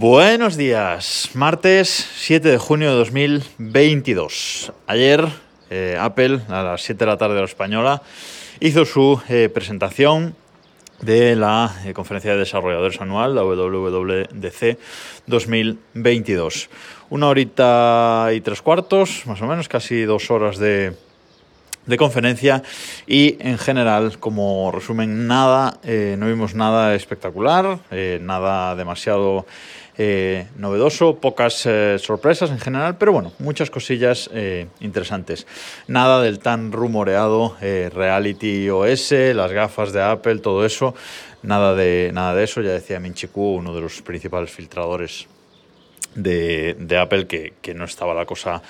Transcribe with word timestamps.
Buenos 0.00 0.56
días, 0.56 1.28
martes 1.34 2.08
7 2.16 2.48
de 2.48 2.56
junio 2.56 2.88
de 2.88 2.96
2022. 2.96 4.72
Ayer 4.86 5.28
eh, 5.68 5.98
Apple, 6.00 6.40
a 6.48 6.62
las 6.62 6.84
7 6.84 7.04
de 7.04 7.06
la 7.06 7.18
tarde 7.18 7.34
de 7.34 7.40
la 7.40 7.46
española, 7.46 8.00
hizo 8.60 8.86
su 8.86 9.20
eh, 9.28 9.50
presentación 9.52 10.34
de 11.02 11.36
la 11.36 11.82
eh, 11.84 11.92
conferencia 11.92 12.32
de 12.32 12.38
desarrolladores 12.38 12.98
anual, 13.02 13.34
la 13.34 13.42
WWDC 13.44 14.78
2022. 15.26 16.70
Una 17.10 17.28
horita 17.28 18.30
y 18.34 18.40
tres 18.40 18.62
cuartos, 18.62 19.26
más 19.26 19.42
o 19.42 19.46
menos, 19.46 19.68
casi 19.68 20.04
dos 20.04 20.30
horas 20.30 20.56
de, 20.56 20.94
de 21.86 21.96
conferencia 21.96 22.62
y 23.06 23.36
en 23.40 23.58
general 23.58 24.18
como 24.18 24.70
resumen 24.70 25.26
nada 25.26 25.78
eh, 25.82 26.16
no 26.18 26.26
vimos 26.26 26.54
nada 26.54 26.94
espectacular 26.94 27.78
eh, 27.90 28.18
nada 28.22 28.76
demasiado 28.76 29.46
eh, 29.96 30.46
novedoso 30.56 31.16
pocas 31.16 31.66
sorpresas 31.98 32.50
en 32.50 32.58
general 32.58 32.96
pero 32.96 33.12
bueno 33.12 33.32
muchas 33.38 33.70
cosillas 33.70 34.30
interesantes. 34.80 35.46
Nada 35.88 36.22
del 36.22 36.38
tan 36.38 36.72
rumoreado 36.72 37.56
reality 37.60 38.70
OS 38.70 39.12
las 39.34 39.52
gafas 39.52 39.92
de 39.92 40.02
Apple 40.02 40.38
todo 40.38 40.64
eso. 40.64 40.94
Nada 41.42 41.74
de 41.74 42.10
nada 42.14 42.34
de 42.34 42.44
eso. 42.44 42.62
Ya 42.62 42.70
decía 42.70 43.00
Minchiku 43.00 43.56
uno 43.56 43.74
de 43.74 43.80
los 43.82 44.00
principales 44.00 44.50
filtradores 44.50 45.26
de, 46.14 46.76
de 46.78 46.98
Apple 46.98 47.26
que, 47.26 47.54
que 47.60 47.74
no 47.74 47.84
estaba 47.84 48.14
la 48.14 48.26
cosa 48.26 48.62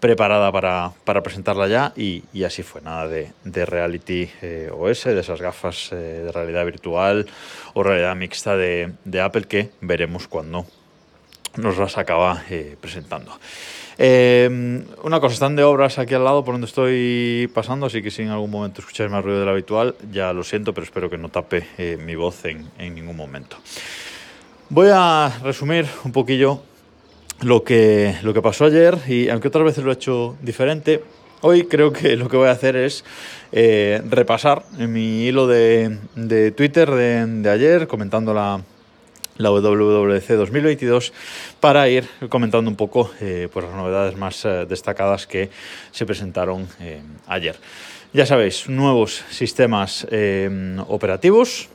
preparada 0.00 0.52
para, 0.52 0.92
para 1.04 1.22
presentarla 1.22 1.66
ya 1.66 1.92
y, 1.96 2.22
así 2.44 2.62
fue, 2.62 2.80
nada 2.80 3.08
de, 3.08 3.32
de 3.44 3.66
reality 3.66 4.30
eh, 4.42 4.70
OS, 4.72 5.04
de 5.04 5.20
esas 5.20 5.40
gafas 5.40 5.90
eh, 5.92 6.22
de 6.24 6.32
realidad 6.32 6.64
virtual 6.64 7.26
o 7.74 7.82
realidad 7.82 8.14
mixta 8.14 8.56
de, 8.56 8.92
de, 9.04 9.20
Apple 9.20 9.44
que 9.44 9.70
veremos 9.80 10.28
cuando 10.28 10.66
nos 11.56 11.76
las 11.78 11.98
acaba 11.98 12.42
eh, 12.50 12.76
presentando. 12.80 13.36
Eh, 14.00 14.84
una 15.02 15.18
cosa, 15.18 15.34
están 15.34 15.56
de 15.56 15.64
obras 15.64 15.98
aquí 15.98 16.14
al 16.14 16.22
lado 16.22 16.44
por 16.44 16.54
donde 16.54 16.68
estoy 16.68 17.50
pasando, 17.52 17.86
así 17.86 18.00
que 18.00 18.12
si 18.12 18.22
en 18.22 18.28
algún 18.28 18.52
momento 18.52 18.80
escucháis 18.80 19.10
más 19.10 19.24
ruido 19.24 19.40
del 19.40 19.48
habitual, 19.48 19.96
ya 20.12 20.32
lo 20.32 20.44
siento, 20.44 20.72
pero 20.72 20.84
espero 20.84 21.10
que 21.10 21.18
no 21.18 21.30
tape 21.30 21.96
mi 21.98 22.14
voz 22.14 22.44
en, 22.44 22.70
en 22.78 22.94
ningún 22.94 23.16
momento. 23.16 23.56
Voy 24.68 24.90
a 24.92 25.36
resumir 25.42 25.86
un 26.04 26.12
poquillo 26.12 26.62
lo 27.40 27.62
que, 27.62 28.16
lo 28.22 28.34
que 28.34 28.42
pasó 28.42 28.64
ayer 28.64 28.98
y 29.06 29.28
aunque 29.28 29.48
otras 29.48 29.64
veces 29.64 29.84
lo 29.84 29.90
he 29.90 29.94
hecho 29.94 30.36
diferente, 30.42 31.02
hoy 31.40 31.64
creo 31.64 31.92
que 31.92 32.16
lo 32.16 32.28
que 32.28 32.36
voy 32.36 32.48
a 32.48 32.52
hacer 32.52 32.76
es 32.76 33.04
eh, 33.52 34.02
repasar 34.08 34.64
en 34.78 34.92
mi 34.92 35.24
hilo 35.24 35.46
de, 35.46 35.98
de 36.14 36.50
Twitter 36.50 36.90
de, 36.90 37.48
ayer 37.50 37.86
comentando 37.86 38.34
la, 38.34 38.60
la 39.36 39.50
WWDC 39.50 40.28
2022 40.30 41.12
para 41.60 41.88
ir 41.88 42.08
comentando 42.28 42.70
un 42.70 42.76
poco 42.76 43.10
eh, 43.20 43.48
pues 43.52 43.66
las 43.66 43.74
novedades 43.74 44.16
más 44.16 44.44
eh, 44.44 44.66
destacadas 44.68 45.26
que 45.26 45.50
se 45.92 46.06
presentaron 46.06 46.66
ayer. 47.26 47.56
Ya 48.12 48.26
sabéis, 48.26 48.68
nuevos 48.68 49.22
sistemas 49.30 50.06
operativos 50.88 51.68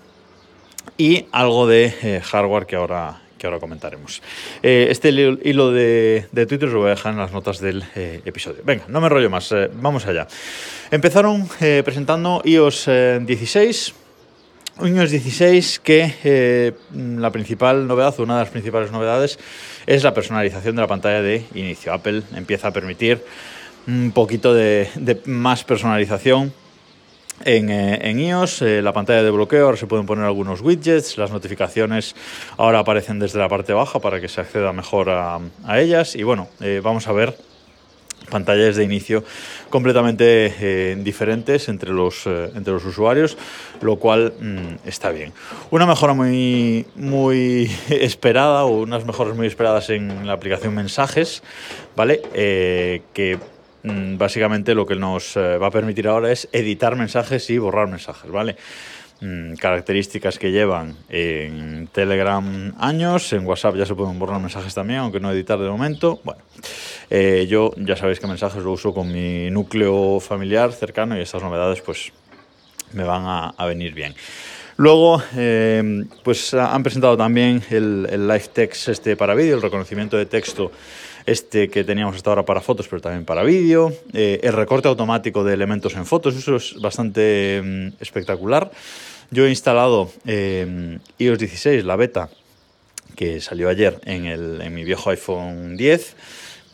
y 0.98 1.28
algo 1.32 1.68
de 1.68 2.22
hardware 2.24 2.66
que 2.66 2.76
ahora, 2.76 3.22
que 3.44 3.48
ahora 3.48 3.60
comentaremos. 3.60 4.22
Eh, 4.62 4.88
este 4.90 5.10
hilo 5.10 5.72
de, 5.74 6.28
de, 6.32 6.46
Twitter 6.46 6.70
lo 6.70 6.80
voy 6.80 6.88
a 6.88 6.90
dejar 6.92 7.12
en 7.12 7.20
las 7.20 7.34
notas 7.34 7.60
del 7.60 7.84
eh, 7.94 8.22
episodio. 8.24 8.62
Venga, 8.64 8.86
no 8.88 9.02
me 9.02 9.10
rollo 9.10 9.30
más, 9.30 9.52
eh, 9.52 9.70
vamos 9.74 10.06
allá. 10.06 10.28
Empezaron 10.92 11.50
presentando 11.84 12.42
iOS 12.46 12.90
16. 13.20 13.94
iOS 14.86 15.12
16 15.12 15.80
que 15.84 16.74
la 16.94 17.32
principal 17.32 17.86
novedad, 17.86 18.18
una 18.22 18.36
de 18.36 18.44
las 18.44 18.50
principales 18.50 18.92
novedades, 18.94 19.38
es 19.88 20.04
la 20.04 20.14
personalización 20.14 20.78
de 20.78 20.82
la 20.82 20.88
pantalla 20.88 21.22
de 21.22 21.44
inicio. 21.54 21.92
Apple 21.92 22.24
empieza 22.38 22.70
a 22.70 22.72
permitir 22.72 23.26
un 23.88 24.14
poquito 24.14 24.54
de 24.54 24.88
más 25.26 25.66
personalización 25.66 26.54
en, 27.46 27.70
eh, 27.70 28.10
en 28.10 28.20
iOS, 28.20 28.62
eh, 28.62 28.82
la 28.82 28.94
pantalla 28.94 29.24
de 29.24 29.32
bloqueo, 29.32 29.66
ahora 29.66 29.78
se 29.78 29.88
pueden 29.88 30.06
poner 30.06 30.26
algunos 30.26 30.62
widgets, 30.62 31.18
las 31.18 31.32
notificaciones 31.32 32.16
ahora 32.58 32.80
aparecen 32.80 33.20
desde 33.20 33.40
la 33.40 33.50
parte 33.50 33.74
baja 33.74 34.00
para 34.00 34.22
que 34.22 34.30
se 34.30 34.42
acceda 34.42 34.72
mejor 34.74 35.10
a, 35.10 35.40
ellas 35.76 36.16
y 36.16 36.24
bueno, 36.24 36.48
eh, 36.62 36.82
vamos 36.84 37.08
a 37.08 37.12
ver 37.14 37.36
pantallas 38.30 38.78
de 38.78 38.84
inicio 38.84 39.24
completamente 39.70 40.96
diferentes 41.04 41.68
entre 41.68 41.92
los, 41.92 42.26
entre 42.26 42.74
los 42.74 42.86
usuarios, 42.86 43.38
lo 43.82 43.98
cual 43.98 44.34
mmm, 44.40 44.76
está 44.86 45.12
bien. 45.12 45.34
Una 45.72 45.86
mejora 45.86 46.14
muy, 46.14 46.86
muy 46.96 47.70
esperada 47.90 48.64
o 48.64 48.82
unas 48.82 49.06
mejoras 49.06 49.36
muy 49.36 49.48
esperadas 49.48 49.90
en 49.90 50.26
la 50.26 50.34
aplicación 50.34 50.74
mensajes, 50.74 51.44
¿vale? 51.96 52.22
Que 53.14 53.38
Mm, 53.38 53.53
básicamente 53.84 54.74
lo 54.74 54.86
que 54.86 54.96
nos 54.96 55.36
eh, 55.36 55.58
va 55.58 55.68
a 55.68 55.72
permitir 55.72 56.08
ahora 56.08 56.32
es 56.32 56.48
editar 56.52 56.96
mensajes 56.96 57.50
y 57.50 57.58
borrar 57.58 57.88
mensajes, 57.88 58.32
¿vale? 58.32 58.56
Mm, 59.22 59.56
características 59.56 60.38
que 60.38 60.52
llevan 60.52 60.96
en 61.10 61.88
Telegram 61.88 62.74
años, 62.80 63.32
en 63.34 63.46
WhatsApp 63.46 63.76
ya 63.76 63.86
se 63.86 63.96
pueden 63.96 64.20
borrar 64.20 64.40
mensajes 64.40 64.74
también, 64.74 65.00
aunque 65.00 65.20
no 65.20 65.32
editar 65.32 65.60
de 65.60 65.70
momento. 65.70 66.20
Bueno, 66.24 66.42
eh, 67.10 67.46
yo 67.50 67.72
ya 67.78 67.96
sabéis 67.96 68.20
que 68.20 68.28
mensajes 68.28 68.64
lo 68.64 68.72
uso 68.72 68.94
con 68.94 69.12
mi 69.12 69.50
núcleo 69.52 70.20
familiar 70.20 70.72
cercano 70.74 71.18
y 71.18 71.22
estas 71.22 71.42
novedades 71.42 71.82
pues 71.82 72.12
me 72.94 73.04
van 73.04 73.24
a, 73.26 73.50
a 73.50 73.66
venir 73.66 73.94
bien. 73.94 74.14
Luego, 74.78 75.22
eh, 75.38 76.04
pues 76.24 76.54
han 76.54 76.82
presentado 76.82 77.16
también 77.16 77.62
el, 77.70 78.08
el 78.10 78.28
live 78.28 78.48
text 78.52 78.90
este 78.90 79.16
para 79.16 79.36
vídeo, 79.36 79.56
el 79.56 79.62
reconocimiento 79.62 80.18
de 80.18 80.26
texto 80.26 80.72
este 81.26 81.70
que 81.70 81.84
teníamos 81.84 82.16
hasta 82.16 82.30
ahora 82.30 82.44
para 82.44 82.62
fotos, 82.62 82.88
pero 82.88 83.02
también 83.02 83.26
para 83.26 83.44
vídeo, 83.44 83.94
eh, 84.14 84.40
el 84.44 84.54
recorte 84.54 84.88
automático 84.88 85.44
de 85.44 85.54
elementos 85.54 85.96
en 85.96 86.06
fotos, 86.06 86.36
eso 86.36 86.56
es 86.56 86.76
bastante 86.82 87.58
eh, 87.58 87.92
espectacular. 88.00 88.72
Yo 89.32 89.46
he 89.46 89.50
instalado 89.50 90.12
eh, 90.26 91.00
iOS 91.18 91.40
16, 91.40 91.86
la 91.86 91.96
beta, 91.96 92.30
que 93.16 93.42
salió 93.42 93.70
ayer 93.70 94.00
en, 94.06 94.26
el, 94.26 94.62
en 94.62 94.74
mi 94.74 94.84
viejo 94.84 95.10
iPhone 95.10 95.78
10 95.78 96.16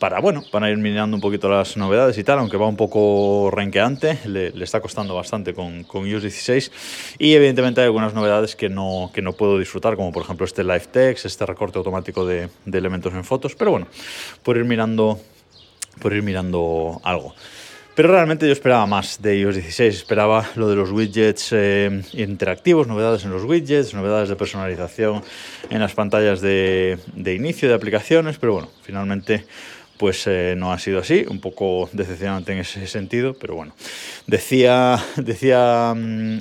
para, 0.00 0.18
bueno, 0.18 0.42
para 0.50 0.70
ir 0.70 0.78
mirando 0.78 1.14
un 1.14 1.20
poquito 1.20 1.48
las 1.48 1.76
novedades 1.76 2.16
y 2.18 2.24
tal, 2.24 2.38
aunque 2.38 2.56
va 2.56 2.66
un 2.66 2.76
poco 2.76 3.50
renqueante, 3.52 4.18
le, 4.24 4.48
está 4.64 4.80
costando 4.80 5.14
bastante 5.14 5.54
con, 5.54 5.84
con, 5.84 6.06
iOS 6.06 6.22
16 6.22 6.72
y 7.18 7.34
evidentemente 7.34 7.82
hay 7.82 7.84
algunas 7.84 8.14
novedades 8.14 8.56
que 8.56 8.70
no, 8.70 9.10
que 9.14 9.20
no 9.20 9.34
puedo 9.34 9.58
disfrutar, 9.58 9.96
como 9.96 10.10
por 10.10 10.24
ejemplo 10.24 10.46
este 10.46 10.64
Live 10.64 10.86
Text, 10.90 11.26
este 11.26 11.44
recorte 11.44 11.78
automático 11.78 12.24
de, 12.24 12.48
de 12.64 12.78
elementos 12.78 13.12
en 13.12 13.24
fotos, 13.24 13.54
pero 13.54 13.72
bueno, 13.72 13.86
por 14.42 14.56
ir 14.56 14.64
mirando, 14.64 15.20
por 16.00 16.14
ir 16.14 16.22
mirando 16.22 17.00
algo. 17.04 17.34
Pero 17.94 18.12
realmente 18.12 18.46
yo 18.46 18.52
esperaba 18.52 18.86
más 18.86 19.20
de 19.20 19.36
iOS 19.40 19.56
16, 19.56 19.94
esperaba 19.94 20.48
lo 20.54 20.70
de 20.70 20.76
los 20.76 20.90
widgets 20.90 21.50
eh, 21.52 22.02
interactivos, 22.14 22.86
novedades 22.86 23.24
en 23.24 23.30
los 23.32 23.44
widgets, 23.44 23.92
novedades 23.92 24.30
de 24.30 24.36
personalización 24.36 25.22
en 25.68 25.80
las 25.80 25.92
pantallas 25.92 26.40
de, 26.40 26.98
de 27.14 27.34
inicio 27.34 27.68
de 27.68 27.74
aplicaciones, 27.74 28.38
pero 28.38 28.54
bueno, 28.54 28.70
finalmente 28.82 29.44
pues 30.00 30.26
eh, 30.26 30.54
no 30.56 30.72
ha 30.72 30.78
sido 30.78 31.00
así, 31.00 31.26
un 31.28 31.40
poco 31.40 31.90
decepcionante 31.92 32.52
en 32.52 32.60
ese 32.60 32.86
sentido, 32.86 33.34
pero 33.34 33.54
bueno. 33.54 33.74
Decía, 34.26 34.98
decía 35.16 35.90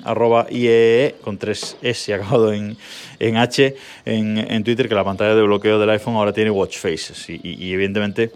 arroba 0.05 0.47
IEE 0.49 1.15
con 1.21 1.37
tres 1.37 1.75
S 1.81 2.13
acabado 2.13 2.53
en, 2.53 2.77
en 3.19 3.35
H 3.35 3.75
en, 4.05 4.63
Twitter 4.63 4.87
que 4.87 4.95
la 4.95 5.03
pantalla 5.03 5.35
de 5.35 5.41
bloqueo 5.41 5.77
del 5.77 5.89
iPhone 5.89 6.15
ahora 6.15 6.31
tiene 6.31 6.51
watch 6.51 6.77
faces. 6.77 7.29
Y, 7.29 7.73
evidentemente 7.73 8.31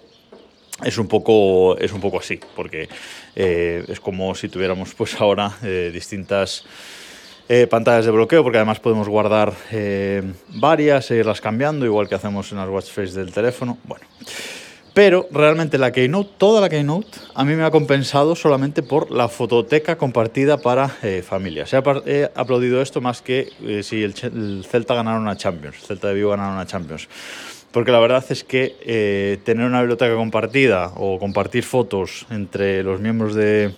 es 0.84 0.98
un 0.98 1.08
poco 1.08 1.78
es 1.78 1.94
un 1.94 2.02
poco 2.02 2.20
así 2.20 2.42
porque 2.54 2.90
eh, 3.34 3.86
es 3.88 4.02
como 4.02 4.36
si 4.36 4.50
tuviéramos 4.50 4.94
pues 4.94 5.16
ahora 5.22 5.56
eh, 5.64 5.90
distintas 5.94 6.66
pantallas 7.70 8.06
de 8.06 8.12
bloqueo 8.12 8.42
porque 8.42 8.58
además 8.58 8.80
podemos 8.80 9.08
guardar 9.08 9.54
varias 10.50 11.12
e 11.12 11.18
irlas 11.18 11.40
cambiando 11.40 11.86
igual 11.86 12.10
que 12.10 12.16
hacemos 12.16 12.52
en 12.52 12.58
las 12.58 12.68
watch 12.68 12.90
face 12.90 13.14
del 13.14 13.32
teléfono. 13.32 13.78
Bueno 13.84 14.06
pero 14.94 15.28
realmente 15.32 15.78
la 15.78 15.92
Keynote, 15.92 16.30
toda 16.38 16.62
la 16.62 16.70
Keynote, 16.70 17.18
a 17.34 17.44
mí 17.44 17.56
me 17.56 17.64
ha 17.64 17.72
compensado 17.72 18.36
solamente 18.36 18.84
por 18.84 19.10
la 19.10 19.28
fototeca 19.28 19.98
compartida 19.98 20.58
para 20.58 20.98
eh, 21.02 21.24
familias. 21.28 21.74
He, 21.74 21.82
he, 22.06 22.30
aplaudido 22.36 22.82
esto 22.82 23.02
más 23.02 23.22
que 23.22 23.50
eh, 23.64 23.82
si 23.82 24.04
el, 24.04 24.14
el, 24.22 24.66
Celta 24.70 24.94
ganara 24.94 25.20
una 25.20 25.36
Champions, 25.36 25.78
el 25.82 25.88
Celta 25.88 26.10
de 26.10 26.14
Vigo 26.14 26.30
ganara 26.30 26.54
una 26.54 26.68
Champions. 26.68 27.08
Porque 27.72 27.92
la 27.92 28.00
verdad 28.00 28.24
es 28.30 28.44
que 28.44 28.76
eh, 28.82 29.40
tener 29.44 29.66
una 29.66 29.80
biblioteca 29.80 30.14
compartida 30.16 30.92
o 30.96 31.18
compartir 31.18 31.64
fotos 31.64 32.28
entre 32.30 32.84
los 32.84 33.00
miembros 33.00 33.34
de, 33.34 33.74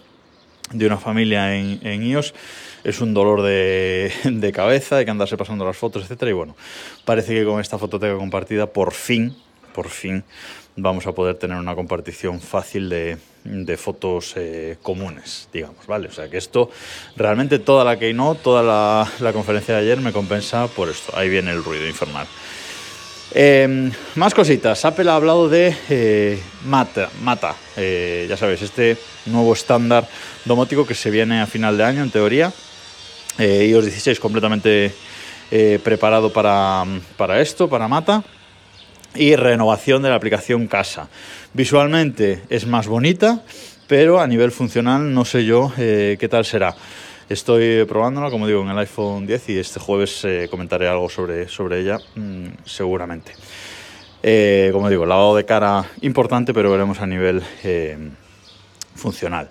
de 0.74 0.86
una 0.86 0.98
familia 0.98 1.56
en, 1.56 1.80
en 1.82 2.04
iOS 2.04 2.34
es 2.84 3.00
un 3.00 3.14
dolor 3.14 3.42
de, 3.42 4.12
de, 4.26 4.52
cabeza, 4.52 4.98
hay 4.98 5.06
que 5.06 5.12
andarse 5.12 5.38
pasando 5.38 5.64
las 5.64 5.78
fotos, 5.78 6.10
etc. 6.12 6.24
Y 6.24 6.34
bueno, 6.34 6.58
parece 7.06 7.34
que 7.34 7.46
con 7.46 7.62
esta 7.62 7.78
fototeca 7.78 8.18
compartida, 8.18 8.68
por 8.68 8.92
fin, 8.92 9.34
por 9.74 9.88
fin, 9.88 10.26
vamos 10.75 11.07
a 11.07 11.13
poder 11.13 11.36
tener 11.36 11.57
una 11.57 11.75
compartición 11.75 12.42
fácil 12.42 12.89
de, 12.89 13.77
fotos 13.77 14.33
eh, 14.36 14.77
comunes, 14.81 15.48
digamos, 15.54 15.86
¿vale? 15.88 16.07
O 16.07 16.12
sea 16.12 16.30
que 16.30 16.38
esto, 16.38 16.69
realmente 17.16 17.60
toda 17.60 17.83
la 17.83 17.98
Keynote, 17.98 18.42
toda 18.44 18.63
la, 19.19 19.33
conferencia 19.33 19.75
de 19.75 19.81
ayer 19.81 20.01
me 20.01 20.12
compensa 20.12 20.68
por 20.68 20.89
esto. 20.89 21.16
Ahí 21.16 21.30
viene 21.30 21.51
el 21.51 21.63
ruido 21.63 21.88
infernal. 21.88 22.27
Em, 23.31 23.92
más 24.16 24.33
cositas. 24.33 24.86
Apple 24.86 25.10
ha 25.10 25.16
hablado 25.16 25.50
de 25.50 25.75
eh, 25.89 26.39
Mata, 26.66 27.56
eh, 27.75 28.25
ya 28.30 28.38
sabéis, 28.38 28.62
este 28.62 28.98
nuevo 29.25 29.54
estándar 29.54 30.07
domótico 30.45 30.86
que 30.86 30.95
se 30.95 31.10
viene 31.10 31.42
a 31.42 31.48
final 31.48 31.78
de 31.78 31.83
año, 31.83 32.04
en 32.04 32.12
teoría. 32.12 32.51
IOS 33.38 33.86
16 33.86 34.19
completamente 34.19 34.94
preparado 35.83 36.31
para, 36.31 36.86
para 37.18 37.42
esto, 37.42 37.69
para 37.69 37.88
Mata. 37.88 38.24
Y 39.16 39.36
renovación 39.36 40.02
de 40.02 40.10
la 40.10 40.16
aplicación 40.16 40.68
Casa. 40.68 41.10
Visualmente 41.54 42.42
es 42.50 42.68
más 42.68 42.88
bonita, 42.88 43.44
pero 43.88 44.20
a 44.20 44.28
nivel 44.28 44.52
funcional 44.52 45.14
no 45.14 45.26
sé 45.26 45.46
yo 45.46 45.72
qué 45.76 46.28
tal 46.30 46.46
será. 46.46 46.76
Estoy 47.28 47.86
probándola, 47.86 48.30
como 48.30 48.46
digo, 48.46 48.62
en 48.62 48.70
el 48.70 48.78
iPhone 48.78 49.26
10 49.26 49.50
y 49.50 49.58
este 49.58 49.80
jueves 49.80 50.24
eh, 50.26 50.48
comentaré 50.50 50.88
algo 50.88 51.10
sobre, 51.10 51.48
sobre 51.48 51.80
ella, 51.80 51.98
mmm, 52.14 52.50
seguramente. 52.66 53.34
Eh, 54.22 54.70
como 54.72 54.92
digo, 54.92 55.08
lavado 55.08 55.36
de 55.36 55.44
cara 55.44 55.86
importante, 56.02 56.54
pero 56.54 56.70
veremos 56.70 57.02
a 57.02 57.08
nivel 57.08 57.42
eh, 57.64 57.98
funcional. 58.94 59.50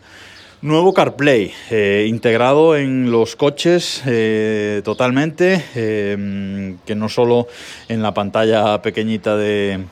Nuevo 0.64 0.94
CarPlay, 0.94 1.52
eh, 1.70 2.06
integrado 2.08 2.74
en 2.74 3.12
los 3.12 3.36
coches 3.36 4.02
eh, 4.06 4.80
totalmente, 4.82 5.62
eh, 5.74 6.74
que 6.86 6.94
no 6.94 7.10
solo 7.10 7.48
en 7.86 8.00
la 8.00 8.14
pantalla 8.14 8.80
pequeñita 8.80 9.36
de, 9.36 9.84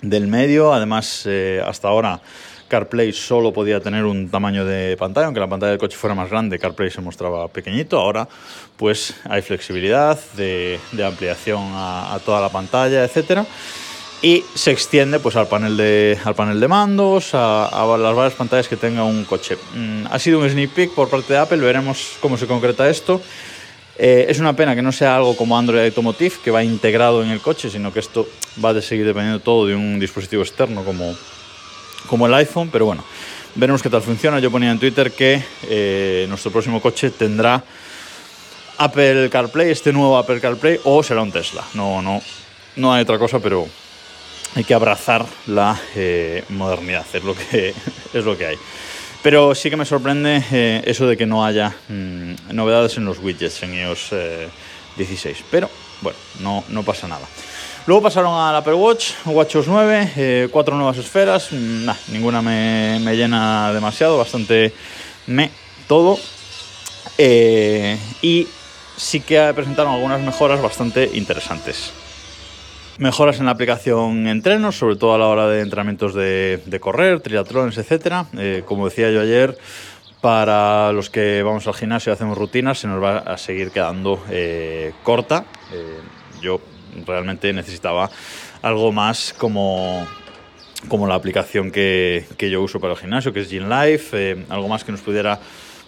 del 0.00 0.28
medio, 0.28 0.72
además 0.72 1.28
hasta 1.66 1.88
ahora 1.88 2.22
CarPlay 2.68 3.12
solo 3.12 3.52
podía 3.52 3.80
tener 3.80 4.06
un 4.06 4.30
tamaño 4.30 4.64
de 4.64 4.96
pantalla, 4.96 5.26
aunque 5.26 5.40
la 5.40 5.48
pantalla 5.48 5.72
del 5.72 5.78
coche 5.78 5.98
fuera 5.98 6.14
más 6.14 6.30
grande, 6.30 6.58
CarPlay 6.58 6.90
se 6.90 7.02
mostraba 7.02 7.48
pequeñito. 7.48 7.98
Ahora, 7.98 8.26
pues 8.78 9.14
hay 9.28 9.42
flexibilidad 9.42 10.18
de, 10.38 10.80
de 10.92 11.04
ampliación 11.04 11.64
a, 11.74 12.14
a, 12.14 12.18
toda 12.18 12.40
la 12.40 12.48
pantalla, 12.48 13.04
etcétera. 13.04 13.44
Y 14.22 14.44
se 14.54 14.70
extiende 14.70 15.18
pues, 15.18 15.34
al, 15.34 15.48
panel 15.48 15.76
de, 15.76 16.16
al 16.24 16.36
panel 16.36 16.60
de 16.60 16.68
mandos, 16.68 17.30
a, 17.32 17.68
las 17.98 18.14
varias 18.14 18.34
pantallas 18.34 18.68
que 18.68 18.76
tenga 18.76 19.02
un 19.02 19.24
coche. 19.24 19.58
Mm, 19.74 20.06
ha 20.08 20.18
sido 20.20 20.38
un 20.38 20.48
sneak 20.48 20.70
peek 20.70 20.90
por 20.92 21.10
parte 21.10 21.32
de 21.32 21.40
Apple, 21.40 21.58
veremos 21.58 22.18
cómo 22.20 22.38
se 22.38 22.46
concreta 22.46 22.88
esto. 22.88 23.20
Eh, 23.98 24.26
es 24.28 24.38
una 24.38 24.54
pena 24.54 24.76
que 24.76 24.82
no 24.82 24.92
sea 24.92 25.16
algo 25.16 25.36
como 25.36 25.58
Android 25.58 25.84
Automotive, 25.86 26.36
que 26.42 26.52
va 26.52 26.62
integrado 26.62 27.24
en 27.24 27.30
el 27.30 27.40
coche, 27.40 27.68
sino 27.68 27.92
que 27.92 27.98
esto 27.98 28.28
va 28.64 28.70
a 28.70 28.80
seguir 28.80 29.04
dependiendo 29.04 29.40
todo 29.40 29.66
de 29.66 29.74
un 29.74 29.98
dispositivo 29.98 30.42
externo 30.42 30.84
como, 30.84 31.16
como 32.06 32.26
el 32.28 32.34
iPhone, 32.34 32.70
pero 32.70 32.86
bueno, 32.86 33.04
veremos 33.56 33.82
qué 33.82 33.90
tal 33.90 34.02
funciona. 34.02 34.38
Yo 34.38 34.52
ponía 34.52 34.70
en 34.70 34.78
Twitter 34.78 35.10
que 35.10 35.42
eh, 35.64 36.26
nuestro 36.28 36.52
próximo 36.52 36.80
coche 36.80 37.10
tendrá 37.10 37.62
Apple 38.78 39.28
CarPlay, 39.30 39.70
este 39.70 39.92
nuevo 39.92 40.16
Apple 40.16 40.40
CarPlay, 40.40 40.78
o 40.84 41.02
será 41.02 41.22
un 41.22 41.32
Tesla. 41.32 41.64
No, 41.74 42.00
no, 42.00 42.22
no 42.76 42.92
hay 42.94 43.02
otra 43.02 43.18
cosa, 43.18 43.40
pero 43.40 43.66
hay 44.54 44.64
que 44.64 44.74
abrazar 44.74 45.26
la 45.46 45.80
eh, 45.94 46.44
modernidad, 46.50 47.06
es 47.12 47.24
lo, 47.24 47.34
que, 47.34 47.74
es 48.12 48.24
lo 48.24 48.36
que 48.36 48.46
hay. 48.46 48.56
Pero 49.22 49.54
sí 49.54 49.70
que 49.70 49.76
me 49.76 49.84
sorprende 49.84 50.42
eh, 50.50 50.82
eso 50.84 51.06
de 51.06 51.16
que 51.16 51.26
no 51.26 51.44
haya 51.44 51.74
mmm, 51.88 52.34
novedades 52.52 52.96
en 52.96 53.04
los 53.04 53.18
widgets 53.18 53.62
en 53.62 53.74
iOS 53.74 54.10
16. 54.96 55.44
Pero 55.50 55.70
bueno, 56.00 56.18
no, 56.40 56.64
no 56.68 56.82
pasa 56.82 57.06
nada. 57.06 57.26
Luego 57.86 58.02
pasaron 58.02 58.38
al 58.38 58.54
Apple 58.54 58.74
Watch, 58.74 59.10
WatchOS 59.26 59.66
9, 59.66 60.12
eh, 60.16 60.48
cuatro 60.52 60.76
nuevas 60.76 60.98
esferas, 60.98 61.50
nah, 61.50 61.96
ninguna 62.12 62.40
me, 62.40 63.00
me, 63.00 63.16
llena 63.16 63.72
demasiado, 63.72 64.18
bastante 64.18 64.72
me 65.26 65.50
todo. 65.88 66.16
Eh, 67.18 67.98
y 68.22 68.46
sí 68.96 69.20
que 69.20 69.52
presentaron 69.52 69.94
algunas 69.94 70.20
mejoras 70.20 70.62
bastante 70.62 71.10
interesantes. 71.14 71.92
Mejoras 72.98 73.40
en 73.40 73.46
la 73.46 73.52
aplicación 73.52 74.26
entrenos, 74.26 74.76
sobre 74.76 74.96
todo 74.96 75.14
a 75.14 75.18
la 75.18 75.26
hora 75.26 75.48
de 75.48 75.62
entrenamientos 75.62 76.14
de, 76.14 76.78
correr, 76.80 77.20
triatlones, 77.20 77.78
etc. 77.78 78.26
Eh, 78.36 78.62
como 78.66 78.88
decía 78.88 79.10
yo 79.10 79.20
ayer, 79.20 79.56
para 80.20 80.92
los 80.92 81.08
que 81.08 81.42
vamos 81.42 81.66
al 81.66 81.74
gimnasio 81.74 82.12
y 82.12 82.14
hacemos 82.14 82.36
rutinas, 82.36 82.78
se 82.78 82.88
nos 82.88 83.02
va 83.02 83.18
a 83.18 83.38
seguir 83.38 83.70
quedando 83.70 84.22
eh, 84.30 84.92
corta. 85.02 85.44
yo 86.40 86.60
realmente 87.06 87.52
necesitaba 87.52 88.10
algo 88.62 88.92
más 88.92 89.34
como, 89.36 90.06
como 90.88 91.06
la 91.06 91.14
aplicación 91.14 91.70
que, 91.70 92.26
que, 92.36 92.50
yo 92.50 92.62
uso 92.62 92.78
para 92.78 92.92
el 92.92 92.98
gimnasio, 92.98 93.32
que 93.32 93.40
es 93.40 93.50
Gym 93.50 93.68
Life, 93.68 94.10
eh, 94.12 94.44
algo 94.48 94.68
más 94.68 94.84
que 94.84 94.92
nos 94.92 95.00
pudiera 95.00 95.40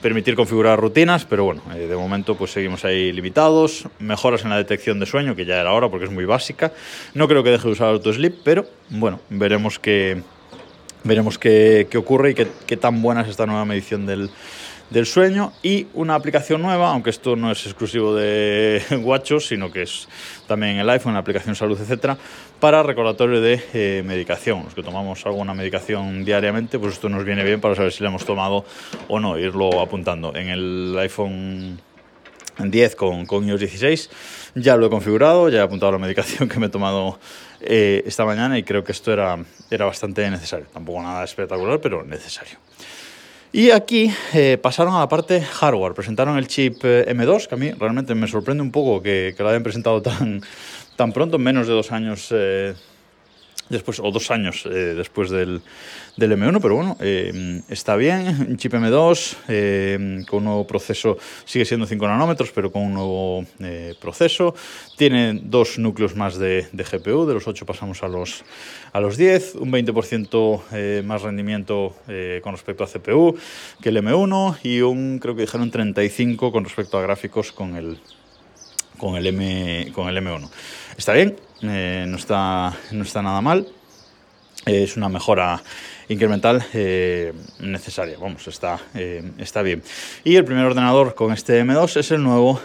permitir 0.04 0.36
configurar 0.36 0.78
rutinas, 0.78 1.24
pero 1.24 1.44
bueno, 1.44 1.62
eh, 1.74 1.86
de 1.86 1.96
momento 1.96 2.34
pues 2.34 2.50
seguimos 2.50 2.84
ahí 2.84 3.10
limitados, 3.10 3.88
mejoras 3.98 4.44
en 4.44 4.50
la 4.50 4.58
detección 4.58 5.00
de 5.00 5.06
sueño, 5.06 5.34
que 5.34 5.46
ya 5.46 5.58
era 5.58 5.72
hora 5.72 5.88
porque 5.88 6.04
es 6.04 6.10
muy 6.10 6.26
básica, 6.26 6.72
no 7.14 7.26
creo 7.26 7.42
que 7.42 7.48
deje 7.48 7.68
de 7.68 7.72
usar 7.72 7.88
AutoSleep, 7.88 8.34
pero 8.44 8.66
bueno, 8.90 9.20
veremos 9.30 9.78
qué, 9.78 10.20
veremos 11.04 11.38
qué, 11.38 11.86
qué 11.88 11.96
ocurre 11.96 12.32
y 12.32 12.34
qué, 12.34 12.48
qué 12.66 12.76
tan 12.76 13.00
buena 13.00 13.22
es 13.22 13.28
esta 13.28 13.46
nueva 13.46 13.64
medición 13.64 14.04
del, 14.04 14.28
del 14.90 15.06
sueño 15.06 15.52
y 15.62 15.86
una 15.94 16.14
aplicación 16.14 16.62
nueva, 16.62 16.90
aunque 16.90 17.10
esto 17.10 17.36
no 17.36 17.50
es 17.50 17.64
exclusivo 17.66 18.14
de 18.14 18.82
WatchOS, 19.02 19.48
sino 19.48 19.70
que 19.70 19.82
es 19.82 20.08
también 20.46 20.76
el 20.76 20.88
iPhone, 20.90 21.14
la 21.14 21.20
aplicación 21.20 21.54
salud, 21.54 21.80
etcétera, 21.80 22.16
para 22.60 22.82
recordatorio 22.82 23.40
de 23.40 23.62
eh, 23.72 24.02
medicación. 24.04 24.64
Los 24.64 24.74
que 24.74 24.82
tomamos 24.82 25.24
alguna 25.26 25.54
medicación 25.54 26.24
diariamente, 26.24 26.78
pues 26.78 26.94
esto 26.94 27.08
nos 27.08 27.24
viene 27.24 27.44
bien 27.44 27.60
para 27.60 27.74
saber 27.74 27.92
si 27.92 28.02
la 28.02 28.10
hemos 28.10 28.24
tomado 28.24 28.64
o 29.08 29.20
no, 29.20 29.38
irlo 29.38 29.80
apuntando. 29.80 30.34
En 30.34 30.48
el 30.48 30.96
iPhone 30.98 31.80
10 32.58 32.96
con, 32.96 33.26
con 33.26 33.48
iOS 33.48 33.60
16 33.60 34.10
ya 34.54 34.76
lo 34.76 34.86
he 34.86 34.90
configurado, 34.90 35.48
ya 35.48 35.58
he 35.58 35.62
apuntado 35.62 35.92
la 35.92 35.98
medicación 35.98 36.48
que 36.48 36.58
me 36.58 36.66
he 36.66 36.70
tomado 36.70 37.18
eh, 37.60 38.02
esta 38.06 38.24
mañana 38.24 38.58
y 38.58 38.62
creo 38.62 38.84
que 38.84 38.92
esto 38.92 39.12
era, 39.12 39.38
era 39.70 39.86
bastante 39.86 40.28
necesario. 40.30 40.66
Tampoco 40.72 41.02
nada 41.02 41.24
espectacular, 41.24 41.80
pero 41.80 42.04
necesario. 42.04 42.58
Y 43.56 43.70
aquí 43.70 44.12
eh, 44.32 44.58
pasaron 44.60 44.94
a 44.94 44.98
la 44.98 45.08
parte 45.08 45.40
hardware, 45.40 45.94
presentaron 45.94 46.36
el 46.38 46.48
chip 46.48 46.80
eh, 46.82 47.06
M2, 47.06 47.46
que 47.46 47.54
a 47.54 47.56
mí 47.56 47.70
realmente 47.70 48.12
me 48.16 48.26
sorprende 48.26 48.64
un 48.64 48.72
poco 48.72 49.00
que, 49.00 49.32
lo 49.38 49.48
hayan 49.48 49.62
presentado 49.62 50.02
tan, 50.02 50.40
tan 50.96 51.12
pronto, 51.12 51.36
en 51.36 51.44
menos 51.44 51.68
de 51.68 51.72
dos 51.72 51.92
años 51.92 52.30
eh, 52.32 52.74
después, 53.74 54.00
o 54.00 54.10
dos 54.10 54.30
años 54.30 54.64
eh, 54.66 54.94
después 54.94 55.30
del, 55.30 55.60
del, 56.16 56.32
M1, 56.32 56.58
pero 56.60 56.76
bueno, 56.76 56.96
eh, 57.00 57.60
está 57.68 57.96
bien, 57.96 58.46
un 58.48 58.56
chip 58.56 58.72
M2 58.72 59.36
eh, 59.48 60.24
con 60.28 60.38
un 60.38 60.44
nuevo 60.44 60.66
proceso, 60.66 61.18
sigue 61.44 61.64
siendo 61.64 61.86
5 61.86 62.06
nanómetros, 62.06 62.50
pero 62.52 62.72
con 62.72 62.82
un 62.82 62.94
nuevo 62.94 63.44
proceso, 64.00 64.54
tiene 64.96 65.40
dos 65.42 65.78
núcleos 65.78 66.16
más 66.16 66.38
de, 66.38 66.66
GPU, 66.72 67.26
de 67.26 67.34
los 67.34 67.46
8 67.46 67.66
pasamos 67.66 68.02
a 68.02 68.08
los, 68.08 68.44
a 68.92 69.00
los 69.00 69.16
10, 69.16 69.56
un 69.56 69.72
20% 69.72 71.02
más 71.02 71.22
rendimiento 71.22 71.94
con 72.42 72.52
respecto 72.52 72.84
a 72.84 72.86
CPU 72.86 73.36
que 73.80 73.88
el 73.88 73.96
M1 73.96 74.58
y 74.62 74.80
un, 74.80 75.18
creo 75.18 75.34
que 75.34 75.42
dijeron 75.42 75.70
35 75.70 76.52
con 76.52 76.64
respecto 76.64 76.98
a 76.98 77.02
gráficos 77.02 77.52
con 77.52 77.76
el, 77.76 77.98
con 78.98 79.16
el, 79.16 79.26
M, 79.26 79.92
con 79.94 80.08
el 80.08 80.16
M1. 80.16 80.48
Está 80.96 81.12
bien, 81.12 81.36
eh, 81.70 82.04
no, 82.08 82.16
está, 82.16 82.76
no 82.92 83.02
está 83.02 83.22
nada 83.22 83.40
mal. 83.40 83.66
Es 84.66 84.96
una 84.96 85.10
mejora 85.10 85.62
incremental 86.08 86.64
eh, 86.72 87.32
necesaria. 87.60 88.16
Vamos, 88.18 88.46
está, 88.48 88.78
eh, 88.94 89.22
está 89.38 89.62
bien. 89.62 89.82
Y 90.24 90.36
el 90.36 90.44
primer 90.44 90.64
ordenador 90.64 91.14
con 91.14 91.32
este 91.32 91.62
M2 91.62 91.98
es 91.98 92.10
el 92.12 92.22
nuevo 92.22 92.60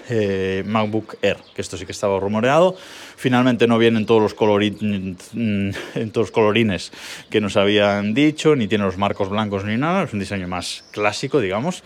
MacBook 0.66 1.18
Air, 1.22 1.38
que 1.54 1.62
esto 1.62 1.78
sí 1.78 1.86
que 1.86 1.92
estaba 1.92 2.20
rumoreado. 2.20 2.78
Finalmente 3.18 3.68
no 3.68 3.78
vienen 3.78 4.06
todos 4.06 4.22
los, 4.22 4.34
colorin, 4.34 5.18
en 5.34 6.12
todos 6.12 6.28
los 6.28 6.32
colorines 6.32 6.94
que 7.30 7.42
nos 7.42 7.58
habían 7.58 8.14
dicho, 8.14 8.56
ni 8.56 8.70
tiene 8.70 8.86
los 8.86 8.98
marcos 8.98 9.30
blancos 9.30 9.66
ni 9.66 9.76
nada. 9.76 10.04
Es 10.04 10.14
un 10.14 10.20
diseño 10.20 10.48
más 10.48 10.86
clásico, 10.92 11.42
digamos, 11.42 11.84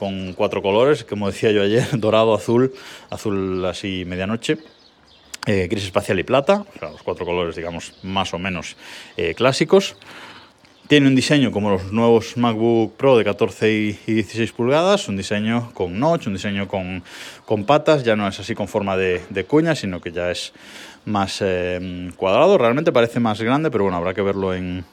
con 0.00 0.32
cuatro 0.32 0.62
colores, 0.62 1.04
como 1.04 1.30
decía 1.30 1.52
yo 1.52 1.62
ayer, 1.62 1.86
dorado, 1.92 2.34
azul, 2.34 2.72
azul 3.08 3.64
así 3.66 4.04
medianoche 4.04 4.58
eh, 5.46 5.66
gris 5.68 5.84
espacial 5.84 6.18
y 6.20 6.22
plata, 6.22 6.64
los 6.80 7.02
cuatro 7.02 7.26
colores, 7.26 7.56
digamos, 7.56 7.94
más 8.02 8.32
o 8.34 8.38
menos 8.38 8.76
eh, 9.16 9.34
clásicos. 9.34 9.96
Tiene 10.86 11.08
un 11.08 11.14
diseño 11.14 11.50
como 11.52 11.70
los 11.70 11.92
nuevos 11.92 12.36
MacBook 12.36 12.96
Pro 12.96 13.16
de 13.16 13.24
14 13.24 13.72
y 13.72 13.92
16 14.06 14.52
pulgadas, 14.52 15.08
un 15.08 15.16
diseño 15.16 15.72
con 15.72 15.98
notch, 15.98 16.26
un 16.26 16.34
diseño 16.34 16.68
con, 16.68 17.02
patas, 17.64 18.04
ya 18.04 18.14
no 18.14 18.28
es 18.28 18.38
así 18.38 18.54
con 18.54 18.68
forma 18.68 18.96
de, 18.96 19.22
de 19.30 19.44
cuña, 19.44 19.74
sino 19.74 20.00
que 20.00 20.12
ya 20.12 20.30
es 20.30 20.52
más 21.04 21.38
eh, 21.40 22.10
cuadrado. 22.16 22.58
Realmente 22.58 22.92
parece 22.92 23.20
más 23.20 23.40
grande, 23.40 23.70
pero 23.70 23.84
bueno, 23.84 23.96
habrá 23.96 24.12
que 24.12 24.22
verlo 24.22 24.54
en, 24.54 24.84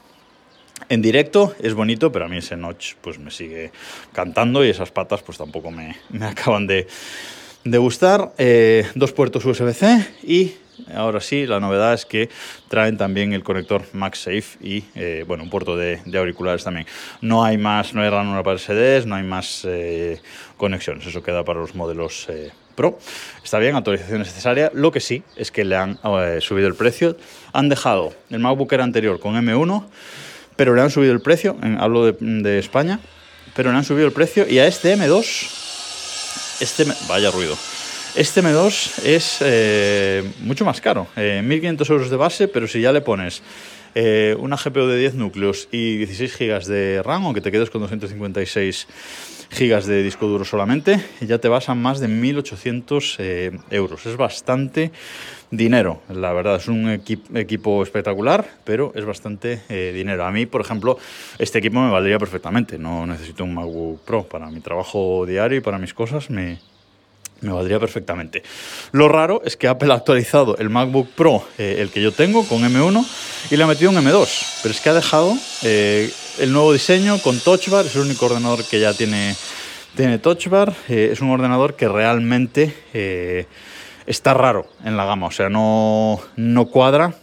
en 0.88 1.01
directo 1.01 1.53
es 1.60 1.74
bonito, 1.74 2.12
pero 2.12 2.25
a 2.25 2.27
mí 2.27 2.38
ese 2.38 2.56
notch 2.56 2.96
pues 3.01 3.20
me 3.20 3.32
sigue 3.32 3.72
cantando 4.13 4.63
y 4.63 4.70
esas 4.70 4.91
patas 4.91 5.22
pues 5.22 5.38
tampoco 5.38 5.70
me, 5.70 5.96
me 6.10 6.25
acaban 6.27 6.65
de, 6.65 6.88
de 7.63 7.78
gustar. 7.78 8.32
Eh, 8.38 8.88
dos 8.96 9.12
puertos 9.12 9.44
USB-C 9.46 10.06
y 10.24 10.54
ahora 10.94 11.20
sí, 11.20 11.46
la 11.46 11.60
novedad 11.60 11.94
es 11.94 12.06
que 12.06 12.30
traen 12.68 12.98
también 12.98 13.34
el 13.34 13.44
conector 13.44 13.84
MagSafe 13.94 14.58
y 14.62 14.84
eh, 14.96 15.24
bueno, 15.28 15.44
un 15.44 15.50
puerto 15.50 15.75
de, 15.75 16.01
auriculares 16.18 16.63
también. 16.63 16.88
No 17.22 17.44
hay 17.44 17.58
más, 17.58 17.94
no 17.94 18.01
hay 18.01 18.10
ranura 18.10 18.44
para 18.44 18.58
SDs, 18.58 19.06
no 19.06 19.16
hay 19.16 19.24
más 19.24 19.66
eh, 19.66 20.22
conexiones, 20.58 21.06
eso 21.06 21.22
queda 21.22 21.44
para 21.44 21.60
los 21.60 21.75
modelos 21.75 22.28
Pro. 22.75 22.98
Está 23.44 23.60
bien, 23.60 23.75
actualización 23.75 24.20
necesaria. 24.20 24.72
Lo 24.74 24.94
que 24.94 25.01
sí 25.01 25.22
es 25.36 25.51
que 25.51 25.66
le 25.66 25.75
han 25.75 26.00
subido 26.39 26.70
el 26.70 26.75
precio. 26.75 27.18
Han 27.51 27.68
dejado 27.68 28.13
el 28.30 28.39
MacBook 28.39 28.72
Air 28.72 28.80
anterior 28.80 29.20
con 29.20 29.36
M1, 29.36 29.84
pero 30.56 30.74
le 30.74 30.82
han 30.82 30.89
subido 30.89 31.12
el 31.12 31.20
precio, 31.20 31.58
hablo 31.78 32.06
de, 32.06 32.16
de 32.22 32.58
España, 32.58 33.01
pero 33.54 33.72
le 33.72 33.78
han 33.78 33.84
subido 33.84 34.08
el 34.08 34.13
precio 34.13 34.48
y 34.48 34.60
a 34.60 34.68
este 34.68 34.96
M2 34.96 35.69
este, 36.60 36.86
vaya 37.08 37.32
ruido. 37.32 37.58
Este 38.16 38.42
M2 38.42 39.06
es 39.06 39.38
eh, 39.42 40.24
mucho 40.42 40.66
más 40.66 40.82
caro, 40.82 41.08
1.500 41.16 41.82
eh, 41.89 41.94
euros 41.94 42.10
de 42.10 42.18
base, 42.18 42.48
pero 42.48 42.68
si 42.68 42.82
ya 42.82 42.92
le 42.92 43.01
pones 43.01 43.44
eh, 43.94 44.36
una 44.39 44.58
GPU 44.58 44.88
de 44.88 44.98
10 44.98 45.13
núcleos 45.13 45.68
y 45.72 45.98
16 45.98 46.38
GB 46.38 46.66
de 46.66 47.04
RAM, 47.04 47.25
aunque 47.25 47.42
te 47.42 47.51
quedes 47.51 47.70
con 47.70 47.82
256 47.82 48.88
GB 49.51 49.84
de 49.86 50.04
disco 50.04 50.28
duro 50.28 50.44
solamente, 50.44 51.00
ya 51.22 51.38
te 51.38 51.50
vas 51.50 51.70
a 51.70 51.75
más 51.75 52.00
de 52.00 52.08
1.800 52.08 53.62
euros. 53.70 54.06
Es 54.06 54.18
bastante 54.18 54.92
dinero, 55.51 56.01
la 56.10 56.32
verdad, 56.34 56.58
es 56.58 56.68
un 56.68 56.89
equipo 56.89 57.84
espectacular, 57.84 58.48
pero 58.63 58.91
es 58.96 59.06
bastante 59.06 59.62
dinero. 59.94 60.25
A 60.25 60.32
mí, 60.32 60.46
por 60.46 60.62
ejemplo, 60.62 60.98
este 61.38 61.60
equipo 61.60 61.79
me 61.79 61.91
valdría 61.91 62.20
perfectamente, 62.20 62.77
no 62.77 63.08
necesito 63.08 63.44
un 63.44 63.53
MacBook 63.53 64.01
Pro 64.01 64.24
para 64.24 64.50
mi 64.50 64.60
trabajo 64.60 65.25
diario 65.25 65.58
y 65.58 65.62
para 65.62 65.79
mis 65.79 65.94
cosas, 65.94 66.29
me, 66.29 66.60
me 67.41 67.51
valdría 67.51 67.79
perfectamente. 67.79 68.44
Lo 68.91 69.08
raro 69.08 69.41
es 69.46 69.56
que 69.56 69.68
Apple 69.68 69.91
ha 69.91 69.96
actualizado 69.96 70.58
el 70.58 70.70
MacBook 70.70 71.10
Pro, 71.10 71.44
eh, 71.58 71.77
el 71.79 71.89
que 71.89 72.01
yo 72.01 72.12
tengo, 72.12 72.46
con 72.46 72.62
M1, 72.62 73.06
y 73.51 73.58
le 73.58 73.63
ha 73.63 73.68
metido 73.68 73.91
un 73.91 73.98
M2. 73.98 74.60
Pero 74.62 74.74
es 74.74 74.82
que 74.82 74.89
ha 74.89 74.94
dejado 74.94 75.38
eh, 75.63 76.12
el 76.39 76.51
nuevo 76.51 76.74
diseño 76.74 77.20
con 77.22 77.39
Touch 77.39 77.70
Bar, 77.70 77.86
es 77.86 77.96
el 77.96 78.01
único 78.01 78.25
ordenador 78.25 78.63
que 78.65 78.79
ya 78.79 78.94
tiene, 78.94 79.36
tiene 79.96 80.20
Touch 80.20 80.48
Bar. 80.48 80.74
Eh, 80.89 81.10
es 81.12 81.22
un 81.22 81.29
ordenador 81.29 81.75
que 81.75 81.88
realmente 81.88 83.48
está 84.10 84.34
raro 84.34 84.66
en 84.84 84.98
la 84.98 85.06
gama, 85.06 85.28
o 85.28 85.32
sea, 85.32 85.50
no, 85.50 86.20
no 86.36 86.66
cuadra 86.66 87.13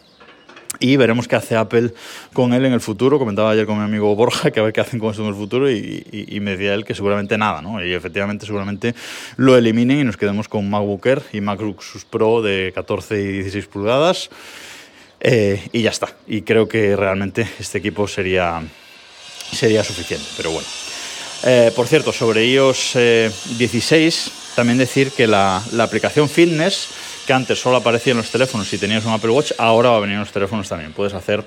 y 0.78 0.97
veremos 0.97 1.26
qué 1.26 1.35
hace 1.35 1.57
Apple 1.57 1.93
con 2.33 2.52
él 2.52 2.64
en 2.64 2.73
el 2.73 2.81
futuro. 2.81 3.19
Comentaba 3.19 3.50
ayer 3.50 3.66
con 3.66 3.78
mi 3.78 3.85
amigo 3.85 4.14
Borja 4.14 4.50
que 4.50 4.61
a 4.61 4.62
ver 4.62 4.73
qué 4.73 4.81
hacen 4.81 5.00
con 5.00 5.11
esto 5.11 5.23
en 5.23 5.28
el 5.28 5.35
futuro 5.35 5.71
y, 5.71 6.38
me 6.40 6.52
decía 6.52 6.75
él 6.75 6.85
que 6.85 6.95
seguramente 6.95 7.37
nada, 7.37 7.61
¿no? 7.61 7.85
Y 7.85 7.93
efectivamente 7.93 8.47
seguramente 8.47 8.95
lo 9.37 9.57
eliminen 9.57 10.00
y 10.00 10.05
nos 10.05 10.16
quedemos 10.16 10.49
con 10.49 10.69
MacBook 10.71 11.05
Air 11.07 11.23
y 11.33 11.40
MacBook 11.40 11.83
Pro 12.09 12.40
de 12.40 12.73
14 12.75 13.21
y 13.21 13.33
16 13.33 13.66
pulgadas 13.66 14.31
eh, 15.21 15.69
y 15.73 15.83
ya 15.83 15.90
está. 15.90 16.14
Y 16.28 16.43
creo 16.43 16.69
que 16.69 16.95
realmente 16.95 17.49
este 17.59 17.78
equipo 17.78 18.07
sería, 18.07 18.62
sería 19.50 19.83
suficiente, 19.83 20.26
pero 20.37 20.52
bueno. 20.52 20.69
Eh, 21.45 21.73
por 21.75 21.87
cierto, 21.87 22.12
sobre 22.12 22.47
iOS 22.47 22.97
16, 23.59 24.26
eh, 24.26 24.46
también 24.57 24.79
decir 24.79 25.13
que 25.13 25.29
la, 25.29 25.63
la 25.73 25.85
aplicación 25.85 26.29
Fitness 26.29 26.89
que 27.27 27.33
antes 27.33 27.61
solo 27.61 27.77
aparecía 27.77 28.13
en 28.13 28.19
los 28.19 28.31
teléfonos 28.31 28.69
si 28.69 28.79
tenías 28.79 29.05
un 29.05 29.13
Apple 29.13 29.31
Watch, 29.31 29.53
ahora 29.59 29.91
va 29.91 29.97
a 29.97 30.01
venir 30.01 30.15
en 30.15 30.21
los 30.21 30.33
teléfonos 30.33 30.69
también. 30.69 30.93
Puedes 30.93 31.13
hacer 31.13 31.45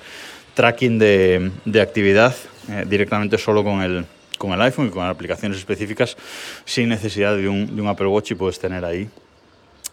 tracking 0.53 0.99
de, 0.99 1.81
actividad 1.81 2.35
eh, 2.69 2.85
directamente 2.85 3.37
solo 3.37 3.63
con 3.63 3.81
el, 3.81 4.05
con 4.37 4.51
el 4.51 4.61
iPhone 4.61 4.87
y 4.87 4.89
con 4.89 5.07
aplicaciones 5.07 5.57
específicas 5.57 6.17
sin 6.65 6.89
necesidad 6.89 7.35
de 7.35 7.47
un, 7.47 7.75
de 7.75 7.81
un 7.81 7.87
Apple 7.87 8.07
Watch 8.07 8.31
y 8.31 8.35
puedes 8.35 8.59
tener 8.59 8.83
ahí 8.83 9.09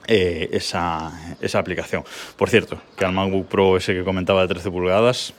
eh, 0.09 0.49
esa, 0.53 1.37
esa, 1.41 1.61
aplicación. 1.61 2.05
Por 2.37 2.51
cierto, 2.51 2.81
que 2.97 3.05
al 3.05 3.13
MacBook 3.13 3.47
Pro 3.47 3.77
ese 3.77 3.95
que 3.95 4.03
comentaba 4.03 4.43
de 4.43 4.49
13 4.49 4.71
pulgadas, 4.71 5.33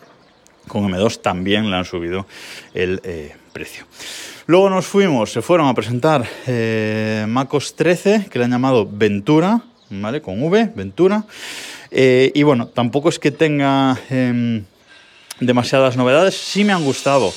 con 0.68 0.84
M2 0.92 1.22
también 1.22 1.70
le 1.70 1.78
han 1.78 1.86
subido 1.86 2.26
el 2.74 3.02
eh, 3.04 3.36
precio. 3.54 3.86
Luego 4.46 4.70
nos 4.70 4.86
fuimos, 4.86 5.32
se 5.32 5.42
fueron 5.42 5.68
a 5.68 5.74
presentar 5.74 6.26
MacOS 7.28 7.76
13, 7.76 8.28
que 8.30 8.40
le 8.40 8.46
han 8.46 8.52
llamado 8.52 8.88
Ventura, 8.90 9.62
¿vale? 9.90 10.22
Con 10.22 10.42
V, 10.42 10.72
Ventura. 10.76 11.26
Eh, 11.92 12.32
y 12.34 12.44
bueno, 12.44 12.68
tampoco 12.68 13.10
es 13.10 13.20
que 13.20 13.32
tenga 13.32 13.98
em, 14.10 14.64
demasiadas 15.40 15.98
novedades. 15.98 16.36
Sí 16.36 16.64
me 16.64 16.74
han 16.74 16.84
gustado 16.84 17.34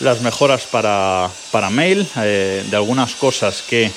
las 0.00 0.20
mejoras 0.22 0.64
para, 0.66 1.30
para 1.50 1.70
mail, 1.70 2.06
eh, 2.16 2.64
de 2.68 2.76
algunas 2.76 3.14
cosas 3.14 3.62
que 3.62 3.90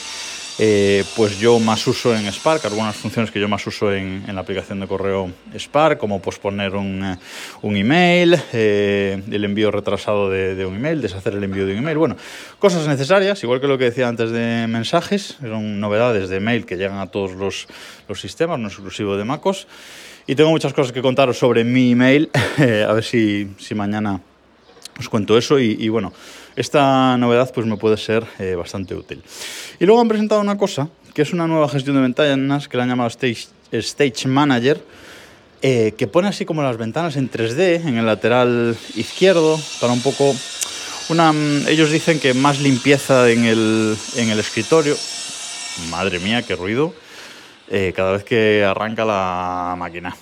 eh, 0.59 1.03
pues 1.15 1.39
yo 1.39 1.59
más 1.59 1.85
uso 1.85 2.15
en 2.15 2.25
Spark, 2.31 2.65
algunas 2.65 2.95
funciones 2.95 3.29
que 3.29 3.39
yo 3.39 3.47
más 3.47 3.65
uso 3.67 3.93
en, 3.93 4.23
la 4.33 4.41
aplicación 4.41 4.79
de 4.79 4.87
correo 4.87 5.31
Spark, 5.55 5.99
como 5.99 6.19
posponer 6.21 6.75
un, 6.75 7.03
eh, 7.03 7.17
un 7.61 7.75
email, 7.75 8.39
eh, 8.53 9.21
el 9.29 9.45
envío 9.45 9.69
retrasado 9.69 10.29
de, 10.29 10.65
un 10.65 10.75
email, 10.75 11.01
deshacer 11.01 11.33
el 11.33 11.43
envío 11.43 11.65
de 11.65 11.73
un 11.73 11.79
email. 11.79 11.97
Bueno, 11.97 12.17
cosas 12.57 12.87
necesarias, 12.87 13.43
igual 13.43 13.61
que 13.61 13.67
lo 13.67 13.77
que 13.77 13.85
decía 13.85 14.07
antes 14.07 14.31
de 14.31 14.65
mensajes, 14.67 15.37
son 15.41 15.79
novedades 15.79 16.29
de 16.29 16.39
mail 16.39 16.65
que 16.65 16.75
llegan 16.75 16.99
a 16.99 17.07
todos 17.07 17.33
los, 17.33 17.67
los 18.07 18.19
sistemas, 18.19 18.59
no 18.59 18.67
exclusivo 18.67 19.15
de 19.15 19.25
MacOS. 19.25 19.67
Y 20.25 20.35
tengo 20.35 20.49
muchas 20.49 20.73
cosas 20.73 20.91
que 20.91 21.01
contaros 21.01 21.37
sobre 21.37 21.63
mi 21.63 21.91
email, 21.91 22.29
a 22.57 22.93
ver 22.93 23.03
si, 23.03 23.49
si 23.59 23.75
mañana 23.75 24.21
os 24.99 25.09
cuento 25.09 25.37
eso 25.37 25.59
y, 25.59 25.89
bueno, 25.89 26.13
esta 26.57 27.15
novedad 27.17 27.51
pues 27.53 27.65
me 27.65 27.77
puede 27.77 27.97
ser 27.97 28.25
eh, 28.39 28.55
bastante 28.55 28.95
útil. 28.95 29.23
Y 29.79 29.85
luego 29.85 30.01
han 30.01 30.07
presentado 30.07 30.41
una 30.41 30.57
cosa, 30.57 30.89
que 31.13 31.21
es 31.21 31.31
una 31.31 31.47
nueva 31.47 31.69
gestión 31.69 31.95
de 31.95 32.01
ventanas 32.01 32.67
que 32.67 32.75
la 32.75 32.83
han 32.83 32.89
llamado 32.89 33.09
Stage, 33.71 34.27
Manager, 34.27 34.83
eh, 35.61 35.93
que 35.97 36.07
pone 36.07 36.27
así 36.27 36.45
como 36.45 36.63
las 36.63 36.77
ventanas 36.77 37.15
en 37.15 37.29
3D 37.29 37.87
en 37.87 37.97
el 37.97 38.05
lateral 38.05 38.75
izquierdo, 38.95 39.59
para 39.79 39.93
un 39.93 40.01
poco... 40.01 40.35
Una, 41.09 41.31
mm, 41.31 41.69
ellos 41.69 41.89
dicen 41.89 42.19
que 42.19 42.33
más 42.33 42.59
limpieza 42.59 43.29
en 43.29 43.45
el, 43.45 43.95
en 44.17 44.29
el 44.29 44.39
escritorio. 44.39 44.97
Madre 45.89 46.19
mía, 46.19 46.41
qué 46.41 46.55
ruido. 46.55 46.93
Eh, 47.69 47.93
cada 47.95 48.13
vez 48.13 48.23
que 48.23 48.65
arranca 48.65 49.05
la 49.05 49.75
máquina. 49.77 50.15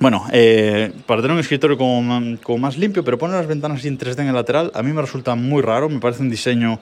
Bueno, 0.00 0.24
eh, 0.32 0.92
para 1.04 1.20
tener 1.20 1.34
un 1.34 1.40
escritorio 1.40 1.76
como, 1.76 2.58
más 2.58 2.78
limpio, 2.78 3.04
pero 3.04 3.18
poner 3.18 3.36
las 3.36 3.46
ventanas 3.46 3.84
en 3.84 3.98
3D 3.98 4.20
en 4.20 4.28
el 4.28 4.34
lateral, 4.34 4.72
a 4.74 4.82
mí 4.82 4.94
me 4.94 5.02
resulta 5.02 5.34
muy 5.34 5.60
raro, 5.60 5.90
me 5.90 6.00
parece 6.00 6.22
un 6.22 6.30
diseño 6.30 6.80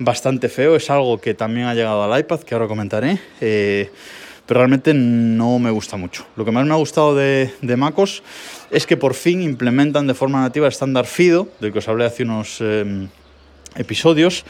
bastante 0.00 0.48
feo, 0.48 0.74
es 0.74 0.90
algo 0.90 1.20
que 1.20 1.34
también 1.34 1.68
ha 1.68 1.74
llegado 1.74 2.02
al 2.02 2.18
iPad, 2.18 2.40
que 2.40 2.56
ahora 2.56 2.66
comentaré, 2.66 3.20
eh, 3.40 3.92
pero 4.44 4.58
realmente 4.58 4.92
no 4.92 5.60
me 5.60 5.70
gusta 5.70 5.96
mucho. 5.96 6.26
Lo 6.34 6.44
que 6.44 6.50
más 6.50 6.66
me 6.66 6.72
ha 6.72 6.78
gustado 6.78 7.14
de, 7.14 7.52
MacOS 7.62 8.24
es 8.72 8.88
que 8.88 8.96
por 8.96 9.14
fin 9.14 9.40
implementan 9.40 10.08
de 10.08 10.14
forma 10.14 10.40
nativa 10.40 10.66
el 10.66 10.72
estándar 10.72 11.06
FIDO, 11.06 11.48
del 11.60 11.72
que 11.72 11.78
os 11.78 11.88
hablé 11.88 12.06
hace 12.06 12.24
unos... 12.24 12.56
Eh, 12.60 13.06
episodios, 13.76 14.44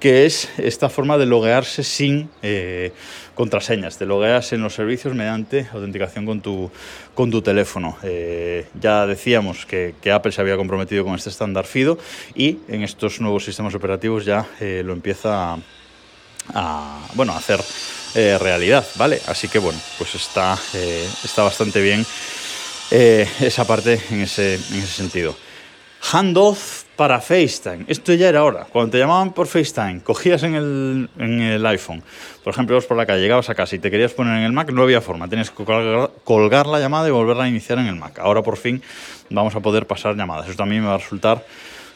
que 0.00 0.26
es 0.26 0.48
esta 0.58 0.88
forma 0.88 1.18
de 1.18 1.26
loguearse 1.26 1.84
sin 1.84 2.30
eh, 2.42 2.92
contraseñas. 3.34 3.98
Te 3.98 4.06
logueas 4.06 4.52
en 4.52 4.62
los 4.62 4.74
servicios 4.74 5.14
mediante 5.14 5.68
autenticación 5.72 6.26
con 6.26 6.40
tu, 6.40 6.70
con 7.14 7.30
tu 7.30 7.42
teléfono. 7.42 7.96
Eh, 8.02 8.66
ya 8.80 9.06
decíamos 9.06 9.66
que, 9.66 9.94
Apple 10.12 10.32
se 10.32 10.40
había 10.40 10.56
comprometido 10.56 11.04
con 11.04 11.14
este 11.14 11.30
estándar 11.30 11.64
FIDO 11.66 11.98
y 12.34 12.58
en 12.68 12.82
estos 12.82 13.20
nuevos 13.20 13.44
sistemas 13.44 13.74
operativos 13.74 14.24
ya 14.24 14.46
eh, 14.60 14.82
lo 14.84 14.92
empieza 14.92 15.56
a, 16.54 17.08
bueno, 17.14 17.32
a 17.32 17.38
hacer 17.38 17.60
realidad, 18.14 18.86
¿vale? 18.96 19.22
Así 19.26 19.48
que 19.48 19.58
bueno, 19.58 19.80
pues 19.96 20.14
está, 20.14 20.58
está 21.24 21.42
bastante 21.44 21.80
bien 21.80 22.04
esa 22.90 23.66
parte 23.66 24.02
en 24.10 24.20
ese, 24.20 24.56
en 24.56 24.78
ese 24.80 24.86
sentido. 24.86 25.34
Handoff 26.12 26.81
para 27.02 27.20
FaceTime. 27.20 27.84
Esto 27.88 28.14
ya 28.14 28.28
era 28.28 28.44
hora. 28.44 28.64
Cuando 28.70 28.92
te 28.92 28.98
llamaban 28.98 29.32
por 29.32 29.48
FaceTime, 29.48 30.02
cogías 30.04 30.44
en 30.44 30.54
el, 30.54 31.10
en 31.18 31.40
el 31.40 31.66
iPhone, 31.66 32.00
por 32.44 32.52
ejemplo, 32.52 32.76
ibas 32.76 32.86
por 32.86 32.96
la 32.96 33.06
calle, 33.06 33.22
llegabas 33.22 33.50
a 33.50 33.56
casa 33.56 33.74
y 33.74 33.80
te 33.80 33.90
querías 33.90 34.12
poner 34.12 34.38
en 34.38 34.44
el 34.44 34.52
Mac, 34.52 34.70
no 34.70 34.84
había 34.84 35.00
forma. 35.00 35.26
Tenías 35.26 35.50
que 35.50 35.64
colgar, 36.22 36.66
la 36.68 36.78
llamada 36.78 37.08
y 37.08 37.10
volverla 37.10 37.42
a 37.42 37.48
iniciar 37.48 37.80
en 37.80 37.86
el 37.86 37.96
Mac. 37.96 38.20
Ahora 38.20 38.42
por 38.44 38.56
fin 38.56 38.80
vamos 39.30 39.56
a 39.56 39.58
poder 39.58 39.84
pasar 39.88 40.14
llamadas. 40.14 40.46
Eso 40.46 40.56
también 40.56 40.82
me 40.82 40.90
va 40.90 40.94
a 40.94 40.98
resultar 40.98 41.44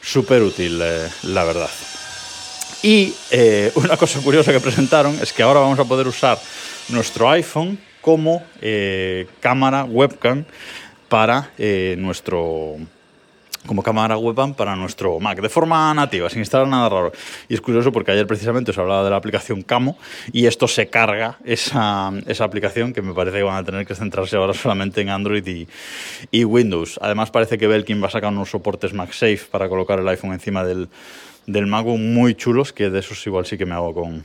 súper 0.01 0.41
útil, 0.41 0.77
eh, 0.83 1.07
la 1.23 1.45
verdad. 1.45 1.69
Y 2.83 3.13
eh, 3.31 3.71
una 3.75 3.95
cosa 3.95 4.19
curiosa 4.19 4.51
que 4.51 4.59
presentaron 4.59 5.17
es 5.21 5.31
que 5.31 5.41
ahora 5.41 5.61
vamos 5.61 5.79
a 5.79 5.85
poder 5.85 6.05
usar 6.05 6.37
nuestro 6.89 7.29
iPhone 7.29 7.79
como 8.01 8.43
eh, 8.61 9.25
cámara 9.39 9.85
webcam 9.85 10.43
para 11.07 11.51
nuestro 11.95 12.75
como 13.67 13.83
cámara 13.83 14.17
webcam 14.17 14.55
para 14.55 14.75
nuestro 14.75 15.19
Mac, 15.19 15.39
de 15.39 15.49
forma 15.49 15.93
nativa, 15.93 16.29
sin 16.29 16.39
instalar 16.39 16.67
nada 16.67 16.89
raro. 16.89 17.11
Y 17.47 17.53
es 17.53 17.61
curioso 17.61 17.91
porque 17.91 18.11
ayer 18.11 18.25
precisamente 18.25 18.71
os 18.71 18.77
hablaba 18.77 19.03
de 19.03 19.11
la 19.11 19.17
aplicación 19.17 19.61
Camo 19.61 19.97
y 20.31 20.47
esto 20.47 20.67
se 20.67 20.89
carga, 20.89 21.37
esa, 21.45 22.11
esa 22.25 22.43
aplicación, 22.43 22.93
que 22.93 23.01
me 23.01 23.13
parece 23.13 23.37
que 23.37 23.43
van 23.43 23.57
a 23.57 23.63
tener 23.63 23.85
que 23.85 23.93
centrarse 23.93 24.37
ahora 24.37 24.53
solamente 24.53 25.01
en 25.01 25.09
Android 25.09 25.67
y, 26.31 26.45
Windows. 26.45 26.97
Además 27.01 27.29
parece 27.29 27.57
que 27.57 27.67
Belkin 27.67 28.01
va 28.01 28.07
a 28.07 28.11
sacar 28.11 28.31
unos 28.31 28.49
soportes 28.49 28.93
MagSafe 28.93 29.41
para 29.51 29.67
colocar 29.67 29.99
el 29.99 30.07
iPhone 30.07 30.31
encima 30.31 30.63
del, 30.63 30.87
del 31.45 31.67
muy 31.67 32.35
chulos, 32.35 32.71
que 32.71 32.89
de 32.89 32.99
esos 32.99 33.25
igual 33.27 33.45
sí 33.45 33.57
que 33.57 33.65
me 33.65 33.75
hago 33.75 33.93
con, 33.93 34.23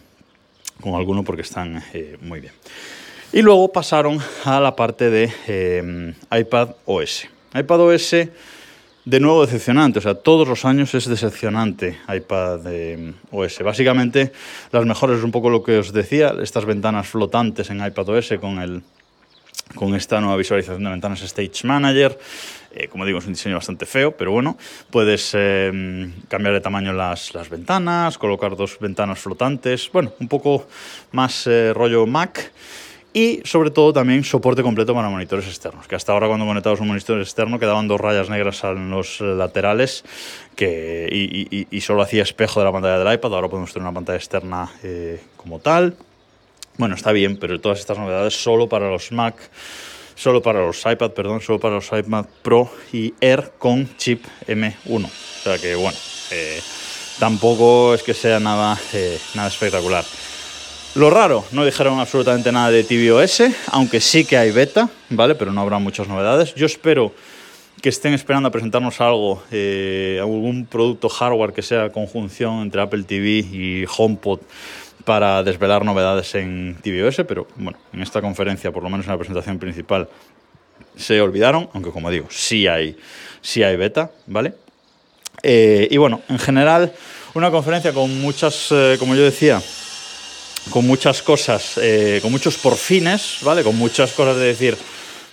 con 0.80 0.94
alguno 0.94 1.24
porque 1.24 1.42
están 1.42 1.82
eh, 1.92 2.16
muy 2.20 2.40
bien. 2.40 2.52
Y 3.32 3.40
luego 3.40 3.72
pasaron 3.72 4.18
a 4.44 4.60
la 4.60 4.76
parte 4.76 5.08
de 5.08 5.32
eh, 5.48 6.14
iPad 6.30 6.74
OS. 6.84 7.26
iPad 7.54 7.80
OS, 7.80 8.14
de 9.04 9.18
nuevo 9.18 9.44
decepcionante, 9.44 9.98
o 9.98 10.02
sea, 10.02 10.14
todos 10.14 10.46
los 10.46 10.64
años 10.64 10.94
es 10.94 11.06
decepcionante 11.06 11.98
iPad 12.08 12.60
eh, 12.66 13.12
OS. 13.32 13.58
Básicamente, 13.64 14.32
las 14.70 14.86
mejores 14.86 15.18
es 15.18 15.24
un 15.24 15.32
poco 15.32 15.50
lo 15.50 15.62
que 15.62 15.78
os 15.78 15.92
decía, 15.92 16.34
estas 16.40 16.64
ventanas 16.64 17.08
flotantes 17.08 17.70
en 17.70 17.84
iPad 17.84 18.08
OS 18.10 18.34
con 18.40 18.58
el 18.60 18.82
con 19.74 19.94
esta 19.94 20.20
nueva 20.20 20.36
visualización 20.36 20.84
de 20.84 20.90
ventanas 20.90 21.22
Stage 21.22 21.66
Manager. 21.66 22.18
Eh, 22.72 22.88
como 22.88 23.06
digo, 23.06 23.20
es 23.20 23.26
un 23.26 23.32
diseño 23.32 23.54
bastante 23.54 23.86
feo, 23.86 24.12
pero 24.16 24.30
bueno, 24.30 24.58
puedes 24.90 25.32
eh, 25.34 26.10
cambiar 26.28 26.54
de 26.54 26.60
tamaño 26.60 26.92
las, 26.92 27.32
las, 27.32 27.48
ventanas, 27.48 28.18
colocar 28.18 28.54
dos 28.54 28.78
ventanas 28.80 29.18
flotantes, 29.18 29.90
bueno, 29.90 30.12
un 30.20 30.28
poco 30.28 30.66
más 31.12 31.48
rollo 31.72 32.06
Mac. 32.06 32.52
Y 33.14 33.42
sobre 33.44 33.70
todo 33.70 33.92
también 33.92 34.24
soporte 34.24 34.62
completo 34.62 34.94
para 34.94 35.10
monitores 35.10 35.46
externos, 35.46 35.86
que 35.86 35.94
hasta 35.94 36.12
ahora 36.12 36.28
cuando 36.28 36.46
conectabas 36.46 36.80
un 36.80 36.88
monitor 36.88 37.20
externo 37.20 37.58
quedaban 37.58 37.86
dos 37.86 38.00
rayas 38.00 38.30
negras 38.30 38.64
en 38.64 38.90
los 38.90 39.20
laterales 39.20 40.02
que, 40.56 41.08
y, 41.12 41.54
y, 41.54 41.66
y 41.70 41.80
solo 41.82 42.00
hacía 42.00 42.22
espejo 42.22 42.60
de 42.60 42.66
la 42.66 42.72
pantalla 42.72 42.98
del 42.98 43.14
iPad, 43.14 43.34
ahora 43.34 43.48
podemos 43.48 43.70
tener 43.72 43.86
una 43.86 43.94
pantalla 43.94 44.16
externa 44.16 44.70
como 45.36 45.58
tal. 45.58 45.94
Bueno, 46.78 46.94
está 46.94 47.12
bien, 47.12 47.36
pero 47.36 47.60
todas 47.60 47.80
estas 47.80 47.98
novedades 47.98 48.34
solo 48.34 48.66
para 48.66 48.88
los 48.88 49.12
Mac, 49.12 49.36
solo 50.14 50.40
para 50.40 50.60
los 50.60 50.80
iPad, 50.80 51.10
perdón, 51.10 51.40
solo 51.42 51.60
para 51.60 51.74
los 51.74 51.86
iPad 51.92 52.24
Pro 52.42 52.70
y 52.92 53.12
Air 53.20 53.52
con 53.58 53.94
chip 53.98 54.24
M1. 54.46 55.04
O 55.04 55.42
sea 55.42 55.58
que, 55.58 55.74
bueno, 55.74 55.98
eh, 56.30 56.60
tampoco 57.18 57.94
es 57.94 58.02
que 58.02 58.14
sea 58.14 58.40
nada, 58.40 58.78
eh, 58.94 59.18
nada 59.34 59.48
espectacular. 59.48 60.04
Lo 60.94 61.08
raro, 61.08 61.42
no 61.52 61.64
dijeron 61.64 61.98
absolutamente 62.00 62.52
nada 62.52 62.70
de 62.70 62.84
tvOS, 62.84 63.44
aunque 63.68 63.98
sí 63.98 64.26
que 64.26 64.36
hay 64.36 64.50
beta, 64.50 64.90
¿vale? 65.08 65.34
Pero 65.34 65.50
no 65.50 65.62
habrá 65.62 65.78
muchas 65.78 66.06
novedades. 66.06 66.54
Yo 66.54 66.66
espero 66.66 67.14
que 67.80 67.88
estén 67.88 68.12
esperando 68.12 68.50
a 68.50 68.52
presentarnos 68.52 69.00
algo, 69.00 69.42
eh, 69.50 70.18
algún 70.20 70.66
producto 70.66 71.08
hardware 71.08 71.54
que 71.54 71.62
sea 71.62 71.90
conjunción 71.90 72.60
entre 72.60 72.82
Apple 72.82 73.04
TV 73.04 73.38
y 73.38 73.86
HomePod 73.96 74.40
para 75.06 75.42
desvelar 75.42 75.82
novedades 75.82 76.34
en 76.34 76.76
tvOS, 76.82 77.22
pero 77.26 77.48
bueno, 77.56 77.78
en 77.94 78.02
esta 78.02 78.20
conferencia, 78.20 78.70
por 78.70 78.82
lo 78.82 78.90
menos 78.90 79.06
en 79.06 79.12
la 79.12 79.18
presentación 79.18 79.58
principal, 79.58 80.10
se 80.94 81.22
olvidaron, 81.22 81.70
aunque 81.72 81.90
como 81.90 82.10
digo, 82.10 82.26
sí 82.28 82.66
hay, 82.66 82.98
sí 83.40 83.62
hay 83.62 83.76
beta, 83.76 84.10
¿vale? 84.26 84.52
Eh, 85.42 85.88
y 85.90 85.96
bueno, 85.96 86.20
en 86.28 86.38
general, 86.38 86.92
una 87.32 87.50
conferencia 87.50 87.94
con 87.94 88.20
muchas, 88.20 88.68
eh, 88.70 88.96
como 88.98 89.14
yo 89.14 89.22
decía, 89.22 89.62
con 90.70 90.86
muchas 90.86 91.22
cosas, 91.22 91.78
eh, 91.82 92.18
con 92.22 92.30
muchos 92.30 92.56
porfines, 92.58 93.38
¿vale? 93.42 93.62
Con 93.62 93.76
muchas 93.76 94.12
cosas 94.12 94.36
de 94.36 94.46
decir, 94.46 94.76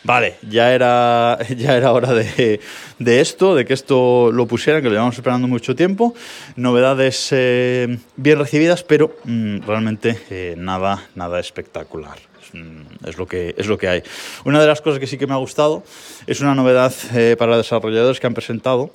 vale, 0.04 0.36
ya 0.48 0.74
era, 0.74 1.38
ya 1.58 1.76
era 1.76 1.92
hora 1.92 2.14
de, 2.14 2.60
de, 2.98 3.22
esto, 3.22 3.56
de 3.56 3.66
que 3.66 3.74
esto 3.74 4.32
lo 4.32 4.48
pusieran, 4.48 4.82
que 4.82 4.90
lo 4.90 4.94
llevamos 4.94 5.16
esperando 5.16 5.48
mucho 5.48 5.76
tiempo. 5.76 6.14
Novedades 6.56 7.30
eh, 7.32 7.98
bien 8.16 8.40
recibidas, 8.40 8.84
pero 8.84 9.16
mmm, 9.24 9.60
realmente 9.66 10.20
eh, 10.30 10.56
nada, 10.58 11.08
nada 11.16 11.40
espectacular. 11.40 12.18
Es, 12.42 12.54
mm, 12.54 13.08
es, 13.08 13.18
lo 13.18 13.28
que, 13.28 13.56
es 13.58 13.68
lo 13.68 13.78
que 13.78 13.88
hay. 13.88 14.04
Una 14.46 14.62
de 14.62 14.68
las 14.68 14.82
cosas 14.82 15.00
que 15.00 15.08
sí 15.08 15.18
que 15.18 15.28
me 15.28 15.34
ha 15.34 15.38
gustado 15.38 15.84
es 16.28 16.42
una 16.42 16.56
novedad 16.56 16.94
eh, 17.14 17.36
para 17.38 17.58
desarrolladores 17.58 18.20
que 18.20 18.28
han 18.28 18.34
presentado 18.34 18.92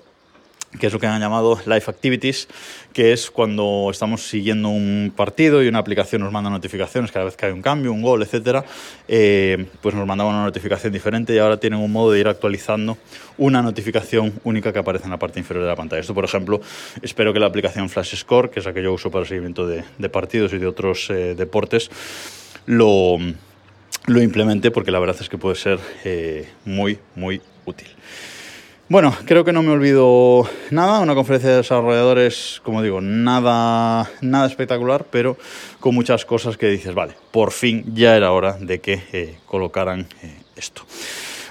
que 0.78 0.86
es 0.86 0.92
lo 0.92 0.98
que 0.98 1.06
han 1.06 1.20
llamado 1.20 1.58
Live 1.66 1.84
Activities, 1.86 2.48
que 2.92 3.12
es 3.12 3.30
cuando 3.30 3.88
estamos 3.90 4.26
siguiendo 4.28 4.68
un 4.68 5.12
partido 5.14 5.62
y 5.62 5.68
una 5.68 5.78
aplicación 5.78 6.22
nos 6.22 6.32
manda 6.32 6.50
notificaciones 6.50 7.12
cada 7.12 7.24
vez 7.26 7.36
que 7.36 7.46
hay 7.46 7.52
un 7.52 7.62
cambio, 7.62 7.92
un 7.92 8.02
gol, 8.02 8.22
etcétera, 8.22 8.64
eh, 9.08 9.66
pues 9.80 9.94
nos 9.94 10.06
mandaba 10.06 10.30
una 10.30 10.44
notificación 10.44 10.92
diferente 10.92 11.34
y 11.34 11.38
ahora 11.38 11.58
tienen 11.58 11.80
un 11.80 11.92
modo 11.92 12.12
de 12.12 12.20
ir 12.20 12.28
actualizando 12.28 12.98
una 13.38 13.62
notificación 13.62 14.32
única 14.44 14.72
que 14.72 14.78
aparece 14.78 15.04
en 15.04 15.10
la 15.10 15.18
parte 15.18 15.38
inferior 15.38 15.64
de 15.64 15.70
la 15.70 15.76
pantalla. 15.76 16.00
Esto, 16.00 16.14
por 16.14 16.24
ejemplo, 16.24 16.60
espero 17.02 17.32
que 17.32 17.40
la 17.40 17.46
aplicación 17.46 17.88
Flash 17.88 18.16
Score, 18.16 18.50
que 18.50 18.60
es 18.60 18.66
la 18.66 18.72
que 18.72 18.82
yo 18.82 18.92
uso 18.92 19.10
para 19.10 19.22
el 19.22 19.28
seguimiento 19.28 19.66
de, 19.66 19.84
de 19.98 20.08
partidos 20.08 20.52
y 20.52 20.58
de 20.58 20.66
otros 20.66 21.10
eh, 21.10 21.34
deportes, 21.34 21.90
lo, 22.66 23.18
lo 24.06 24.22
implemente 24.22 24.70
porque 24.70 24.90
la 24.90 24.98
verdad 24.98 25.16
es 25.20 25.28
que 25.28 25.38
puede 25.38 25.56
ser 25.56 25.78
eh, 26.04 26.48
muy, 26.64 26.98
muy 27.14 27.40
útil. 27.64 27.88
Bueno, 28.86 29.16
creo 29.24 29.46
que 29.46 29.52
no 29.52 29.62
me 29.62 29.70
olvido 29.70 30.46
nada. 30.70 31.00
Una 31.00 31.14
conferencia 31.14 31.48
de 31.48 31.56
desarrolladores, 31.56 32.60
como 32.62 32.82
digo, 32.82 33.00
nada, 33.00 34.10
nada 34.20 34.46
espectacular, 34.46 35.06
pero 35.10 35.38
con 35.80 35.94
muchas 35.94 36.26
cosas 36.26 36.58
que 36.58 36.68
dices, 36.68 36.94
vale, 36.94 37.14
por 37.30 37.50
fin 37.50 37.94
ya 37.94 38.14
era 38.14 38.32
hora 38.32 38.58
de 38.60 38.80
que 38.80 39.02
eh, 39.14 39.38
colocaran 39.46 40.06
eh, 40.22 40.36
esto. 40.54 40.82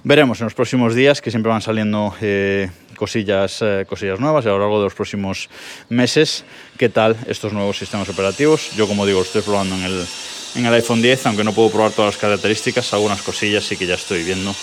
Veremos 0.04 0.42
en 0.42 0.46
los 0.46 0.54
próximos 0.54 0.94
días 0.94 1.22
que 1.22 1.32
siempre 1.32 1.52
van 1.52 1.64
saliendo 1.64 2.14
eh, 2.22 2.70
cosillas, 2.98 3.64
cosillas 3.88 4.20
nuevas 4.20 4.46
y 4.46 4.50
a 4.50 4.52
lo 4.52 4.60
largo 4.60 4.78
de 4.78 4.84
los 4.84 4.94
próximos 4.94 5.50
meses 5.90 6.46
qué 6.78 6.90
tal 6.90 7.18
estos 7.26 7.52
nuevos 7.52 7.80
sistemas 7.80 8.08
operativos. 8.10 8.76
Yo, 8.76 8.88
como 8.88 9.08
digo, 9.08 9.24
estoy 9.24 9.42
probando 9.42 9.74
en 9.76 9.84
el, 9.84 10.06
en 10.56 10.66
el 10.68 10.74
iPhone 10.74 11.02
10, 11.02 11.26
aunque 11.26 11.44
no 11.44 11.54
puedo 11.54 11.72
probar 11.72 11.94
todas 11.94 12.14
las 12.14 12.22
características, 12.22 12.94
algunas 12.94 13.24
cosillas 13.24 13.64
sí 13.64 13.76
que 13.76 13.88
ya 13.88 13.96
estoy 13.96 14.24
viendo 14.24 14.54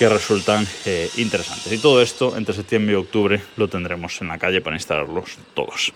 que 0.00 0.08
resultan 0.08 0.66
eh, 0.86 1.10
interesantes. 1.18 1.70
Y 1.70 1.76
todo 1.76 2.00
esto 2.00 2.34
entre 2.34 2.54
septiembre 2.54 2.94
y 2.94 2.96
octubre 2.96 3.38
lo 3.58 3.68
tendremos 3.68 4.18
en 4.22 4.28
la 4.28 4.38
calle 4.38 4.62
para 4.62 4.74
instalarlos 4.74 5.36
todos. 5.52 5.92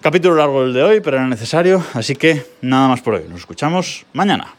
Capítulo 0.00 0.36
largo 0.36 0.62
el 0.62 0.72
de 0.72 0.84
hoy, 0.84 1.00
pero 1.00 1.16
era 1.16 1.26
necesario, 1.26 1.84
así 1.94 2.14
que 2.14 2.46
nada 2.60 2.86
más 2.86 3.02
por 3.02 3.14
hoy. 3.14 3.24
Nos 3.28 3.40
escuchamos 3.40 4.06
mañana. 4.12 4.54